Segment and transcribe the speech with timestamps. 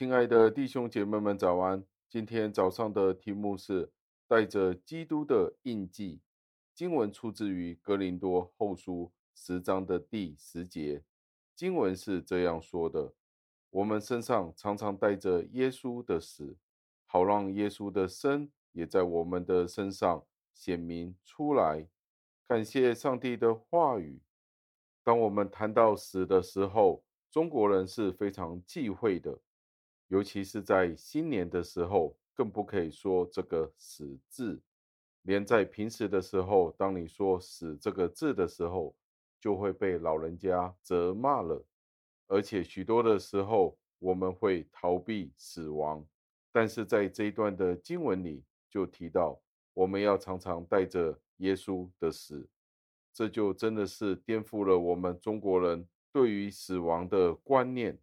[0.00, 1.84] 亲爱的弟兄姐妹们，早安！
[2.08, 3.92] 今天早上的题目是
[4.26, 6.22] 带着基督的印记。
[6.74, 11.04] 经文出自于哥林多后书十章的第十节。
[11.54, 13.12] 经文是这样说的：
[13.68, 16.56] 我们身上常常带着耶稣的死，
[17.04, 21.86] 好让耶稣的生也在我们的身上显明出来。
[22.48, 24.22] 感谢上帝的话语。
[25.04, 29.38] 当我们谈到死的时候，中国人是非常忌讳的，
[30.10, 34.60] 尤其是在新年的时候，更不可以说这个“死”字。
[35.22, 38.96] 连在平时的时候，当你说“死”这个字的时候，
[39.38, 41.64] 就会被老人家责骂了，
[42.26, 46.04] 而且许多的时候我们会逃避死亡，
[46.50, 49.40] 但是在这一段的经文里就提到，
[49.74, 52.48] 我们要常常带着耶稣的死，
[53.14, 57.96] 这就真的是颠覆了我们中国人对于死亡的观念。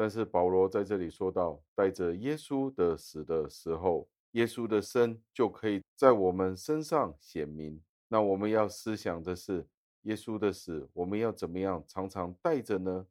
[0.00, 7.78] 但是保罗在这里说到，带着耶稣的死的时候，耶稣的生就可以在我们身上显明。
[8.08, 9.66] 那我们要思想的是。
[10.04, 13.06] 耶稣的死，我们要怎么样常常带着呢？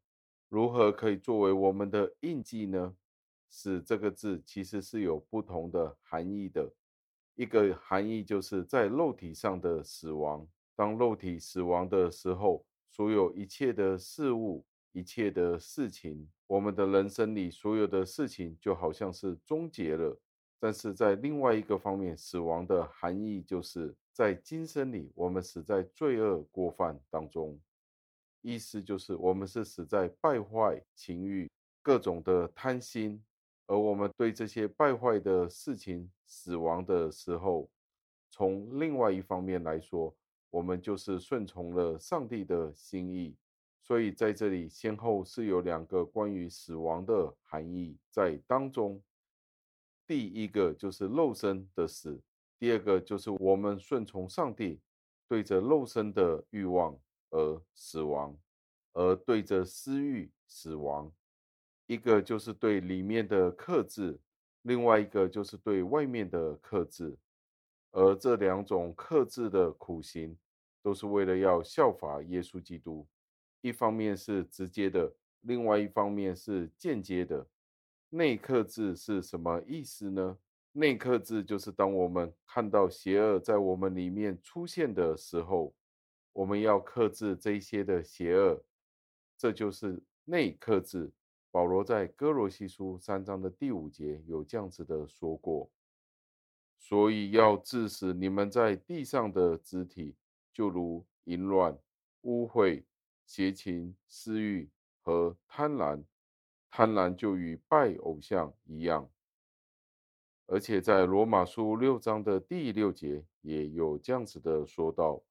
[0.48, 2.96] 如何可以作为我们的印记呢？
[3.48, 6.74] 死这个字其实是有不同的含义的。
[7.36, 10.48] 一个含义就是在肉体上的死亡。
[10.76, 20.20] 当肉体死亡的时候，所有一切的事物、一切的事情，我们的人生里所有的事情就好像是终结了。
[20.60, 23.96] 但是在另外一个方面，死亡的含义就是。
[24.12, 27.58] 在今生里，我们死在罪恶过犯当中，
[28.42, 31.50] 意思就是我们是死在败坏情欲、
[31.82, 33.24] 各种的贪心，
[33.66, 37.70] 而我们对这些败坏的事情死亡的时候，
[38.30, 40.14] 从另外一方面来说，
[40.50, 43.34] 我们就是顺从了上帝的心意。
[43.90, 49.02] 所以在这里先后是有两个关于死亡的含义在当中。
[50.06, 52.22] 第一个就是肉身的死。
[52.60, 54.80] 第二个就是我们顺从上帝，
[55.28, 56.96] 对着肉身的欲望
[57.32, 58.38] 而死亡，
[58.94, 61.12] 而对着私欲死亡。
[61.88, 64.20] 一个就是对里面的克制，
[64.62, 67.18] 另外一个就是对外面的克制。
[67.90, 70.38] 而这两种克制的苦行，
[70.84, 73.08] 都是为了要效法耶稣基督。
[73.62, 77.48] 一方面是直接的，另外一方面是间接的。
[78.10, 80.38] 内克制是什么意思呢？
[80.72, 85.74] 内克制就是当我们看到邪恶在我们里面出现的时候，
[86.32, 88.64] 我们要克制这些的邪恶，
[89.38, 91.12] 这就是内克制。
[91.52, 95.70] 保罗在哥罗西书三章的第五节有这样子的说过，
[96.78, 100.16] 所以要致使你们在地上的肢体，
[100.54, 101.76] 就如淫乱、
[102.22, 102.84] 污秽、
[103.30, 104.68] 邪情、私欲
[105.04, 106.04] 和贪婪，
[106.72, 109.08] 贪婪就与拜偶像一样。
[110.48, 115.22] 而且在罗马书六章的第六节也有这样子的说道：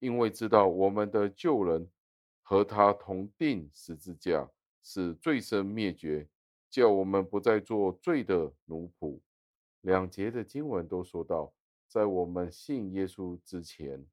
[0.00, 1.88] 因为知道我们的旧人
[2.42, 4.50] 和他同钉十字架，
[4.82, 6.28] 使罪身灭绝，
[6.68, 9.20] 叫我们不再做罪的奴仆。
[9.82, 11.54] 两节的经文都说到，
[11.86, 14.04] 在我们信耶稣之前，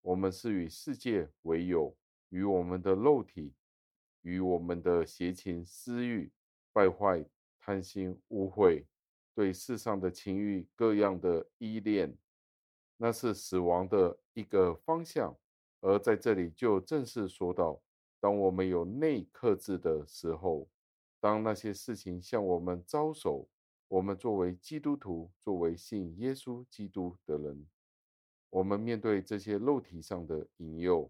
[0.00, 1.94] 我们是与世界为友，
[2.30, 3.54] 与我们的肉体，
[4.22, 6.30] 与我们的邪情私欲、
[6.72, 7.24] 败坏、
[7.58, 8.84] 贪心、污秽。
[9.34, 12.16] 对世上的情欲各样的依恋，
[12.96, 15.38] 那是死亡的一个方向。
[15.80, 17.80] 而在这里就正式说到，
[18.18, 20.68] 当我们有内克制的时候，
[21.20, 23.48] 当那些事情向我们招手，
[23.86, 27.64] 我们作为基督徒，作为信耶稣基督的人，
[28.50, 31.08] 我们面对这些肉体上的引诱，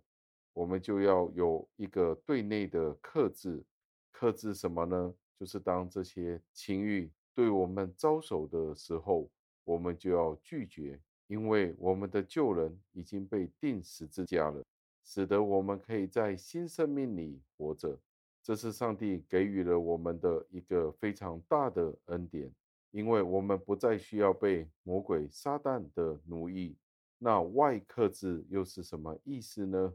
[0.58, 3.64] 我们就要有一个对内的克制。
[4.10, 5.14] 克制什么呢？
[5.38, 7.08] 就是当这些情欲。
[7.32, 9.30] 对我们招手的时候，
[9.62, 14.60] 我们就要拒绝，因为我们的旧人已经被钉死之家了，
[15.04, 17.96] 使得我们可以在新生命里活着。
[18.42, 22.52] 这是上帝给予了我们的一个非常大的恩典，
[22.90, 26.74] 因为我们不再需要被魔鬼撒旦的奴役。
[27.16, 29.94] 那外克制又是什么意思呢？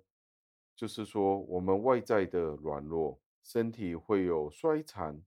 [0.75, 5.21] 就是说我们外在的软弱，身体会有衰残。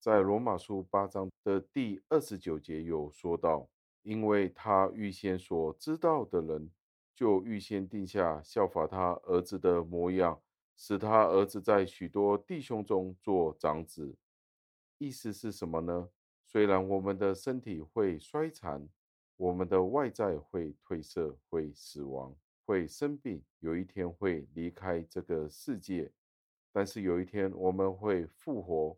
[0.00, 3.68] 在罗马书八章的第二十九节有说到，
[4.02, 6.70] 因为他预先所知道的人，
[7.14, 10.40] 就预先定下效法他儿子的模样，
[10.76, 14.16] 使他儿子在许多弟兄中做长子。
[14.98, 16.08] 意思是什么呢？
[16.44, 18.88] 虽然我们的身体会衰残，
[19.36, 22.34] 我们的外在会褪色、会死亡、
[22.68, 26.12] 会生病，有一天会离开这个世界，
[26.70, 28.94] 但是有一天我们会复活。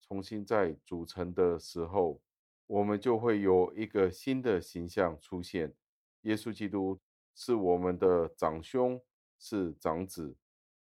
[0.00, 2.20] 重新再组成的时候，
[2.66, 5.72] 我们就会有一个新的形象出现。
[6.22, 6.98] 耶稣基督
[7.32, 9.00] 是我们的长兄，
[9.38, 10.34] 是长子，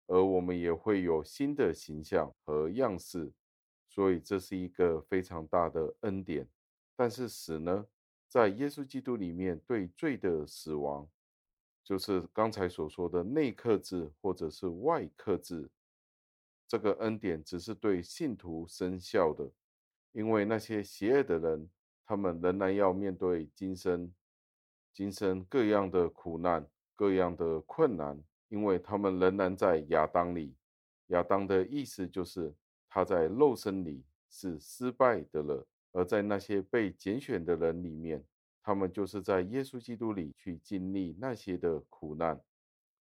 [0.07, 3.31] 而我们也会有新的形象和样式。
[3.87, 6.45] 所以这是一个非常大的恩典。
[6.97, 7.87] 但是死呢，
[8.27, 11.07] 在耶稣基督里面，对罪的死亡，
[11.89, 15.67] 就是刚才所说的内克制或者是外克制。
[16.67, 19.49] 这个恩典只是对信徒生效的，
[20.11, 21.67] 因为那些邪恶的人，
[22.05, 24.13] 他们仍然要面对今生、
[24.93, 26.63] 今生各样的苦难、
[26.95, 30.55] 各样的困难，因为他们仍然在亚当里。
[31.07, 32.53] 亚当的意思就是
[32.87, 38.23] 他在肉身里是失败的了，而在那些被拣选的人里面，
[38.69, 42.39] 他们就是在耶稣基督里去经历那些的苦难。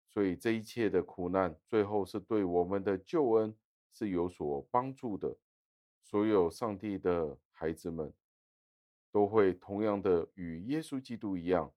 [0.08, 3.54] 所以这一切的苦难，最后是对我们的救恩
[3.92, 5.36] 是有所帮助的。
[6.02, 8.12] 所有上帝的孩子们，
[9.12, 11.72] 都会同样的与耶稣基督一样，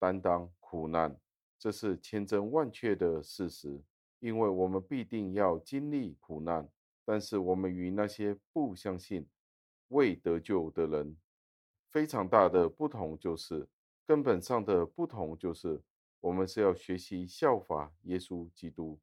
[0.00, 1.16] 担当苦难，
[1.60, 3.80] 这是千真万确的事实。
[4.18, 6.68] 因为我们必定要经历苦难，
[7.04, 9.28] 但是我们与那些不相信、
[9.90, 11.16] 未得救的人，
[11.90, 13.68] 非常大的不同就是，
[14.06, 15.82] 根本上的不同就是。
[16.20, 18.98] 我们是要学习效法耶稣基督。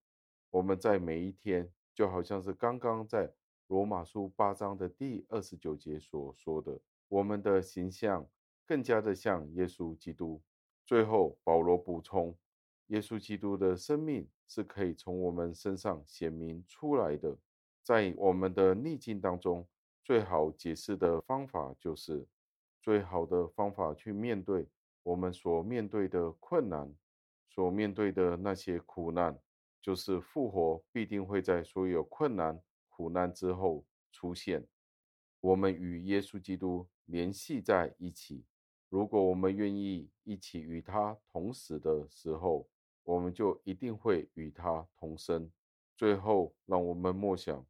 [0.49, 3.31] 我们在每一天，就好像是刚刚在
[3.67, 6.77] 罗马书八章的第二十九节所说的，
[7.07, 8.27] 我们的形象
[8.65, 10.41] 更加的像耶稣基督。
[10.85, 12.37] 最后，保罗补充，
[12.87, 17.37] 耶稣基督的生命是可以从我们身上显明出来的。
[17.81, 19.65] 在我们的逆境当中，
[20.03, 22.27] 最好解释的方法就是，
[22.85, 24.67] 最好的方法去面对
[25.01, 26.95] 我们所面对的困难。
[27.49, 29.39] 所面对的那些苦难，
[29.81, 34.67] 就是复活必定会在所有困难、苦难之后出现。
[35.39, 38.45] 我们与耶稣基督联系在一起。
[38.89, 42.67] 如果我们愿意一起与他同死的时候，
[43.03, 45.49] 我们就一定会与他同生。
[45.95, 47.65] 最后，让我们默想，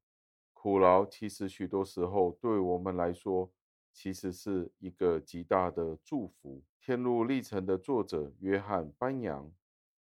[0.51, 3.51] 苦劳其实许多时候对我们来说，
[3.95, 6.61] 其实是一个极大的祝福。
[6.85, 9.49] 《天路历程》的作者约翰·班扬。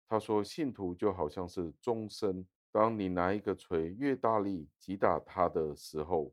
[0.09, 6.33] 他说：“信徒就好像是钟声，当你拿一个锤越大力击打它的时候，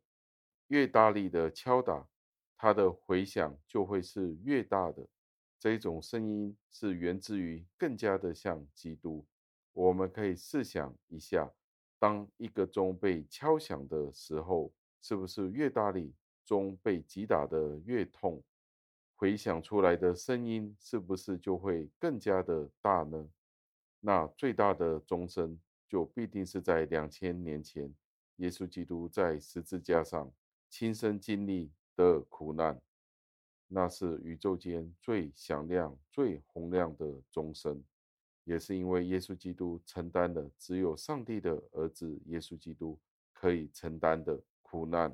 [0.67, 2.07] 越大力的敲打，
[2.55, 5.07] 它的回响就会是越大的。
[5.59, 9.25] 这种声音是源自于更加的像基督。
[9.73, 11.51] 我们可以试想一下，
[11.97, 14.71] 当一个钟被敲响的时候，
[15.01, 16.13] 是不是越大力，
[16.47, 18.41] 钟被击打的越痛？
[19.17, 23.29] 回响出来的声音是不是就会更加的大呢？”
[23.99, 27.93] 那最大的钟声，就必定是在两千年前，
[28.37, 30.31] 耶稣基督在十字架上
[30.69, 32.79] 亲身经历的苦难，
[33.67, 37.83] 那是宇宙间最响亮、最洪亮的钟声，
[38.45, 42.97] 也是因为耶稣基督承担了只有上帝的儿子耶稣基督
[43.33, 45.13] 可以承担的苦难。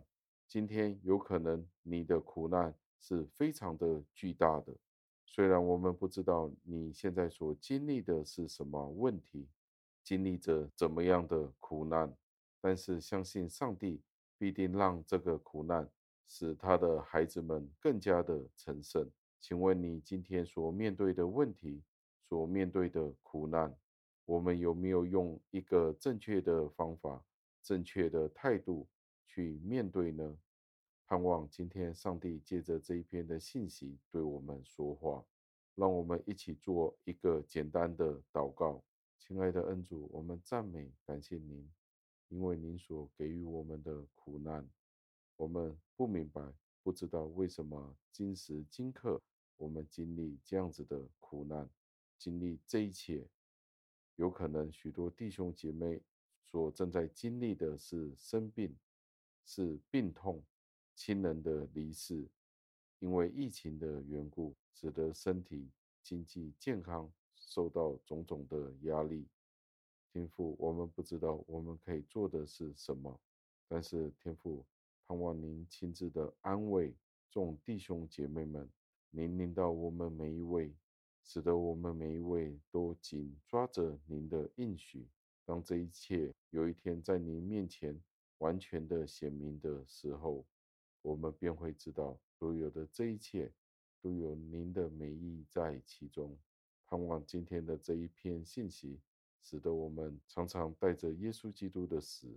[0.53, 4.71] 今天有可能你的苦难是非常的巨大的。
[5.25, 9.49] 虽然我们不知道你现在所经历的是什么问题，
[10.03, 12.15] 经历着怎么样的苦难，
[12.61, 13.99] 但是相信上帝
[14.37, 15.89] 必定让这个苦难
[16.27, 19.09] 使他的孩子们更加的成圣。
[19.39, 21.81] 请问你今天所面对的问题，
[22.29, 23.75] 所面对的苦难，
[24.25, 27.25] 我们有没有用一个正确的方法、
[27.63, 28.87] 正确的态度
[29.25, 30.37] 去面对呢？
[31.13, 35.23] 盼望今天上帝借着这一篇的信息对我们说话，
[35.75, 38.83] 让我们一起做一个简单的祷告。
[39.19, 41.71] 亲爱的恩主，我们赞美感谢您，
[42.29, 44.67] 因为您所给予我们的苦难，
[45.37, 46.41] 我们不明白，
[46.81, 49.21] 不知道为什么今时今刻
[49.57, 51.69] 我们经历这样子的苦难，
[52.17, 53.27] 经历这一切，
[54.15, 56.01] 有可能许多弟兄姐妹
[56.43, 58.75] 所正在经历的是生病，
[59.45, 60.43] 是病痛。
[60.95, 62.27] 亲人的离世，
[62.99, 65.69] 因为疫情的缘故，使得身体、
[66.01, 69.27] 经济、健康受到种种的压力。
[70.11, 73.19] 天父，我们不知道我们可以做的是什么，
[73.67, 74.63] 但是天父，
[75.07, 76.95] 盼望您亲自的安慰
[77.29, 78.69] 众弟兄姐妹们，
[79.09, 80.71] 您领到我们每一位，
[81.23, 85.07] 使得我们每一位都紧抓着您的应许，
[85.43, 87.99] 当这一切有一天在您面前
[88.37, 90.45] 完全的显明的时候。
[91.03, 93.51] 我们便会知道，所有的这一切
[94.01, 96.35] 都有您的美意在其中。
[96.87, 98.99] 盼望今天的这一篇信息，
[99.41, 102.27] 使得我们常常带着耶稣基督的死，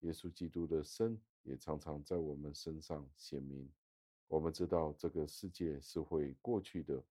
[0.00, 3.70] 耶稣基督的生也常常在我们身上显明。
[4.26, 7.02] 我们知道这个世界是会过去的，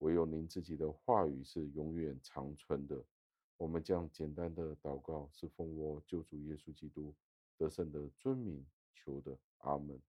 [0.00, 3.04] 唯有您自己的话语是永远长存的。
[3.56, 7.14] 我们将简单的祷告，是奉我救主耶稣基督
[7.56, 10.00] 得胜的尊名求的，阿门。